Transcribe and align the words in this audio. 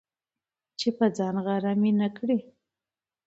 چي 0.79 0.89
په 0.97 1.05
ځان 1.17 1.35
غره 1.45 1.71
مي 1.81 1.91
نه 1.99 2.07
کړې، 2.17 2.37